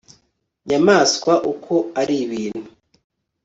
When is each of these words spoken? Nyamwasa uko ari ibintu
Nyamwasa 0.67 1.33
uko 1.51 1.73
ari 2.01 2.15
ibintu 2.25 2.67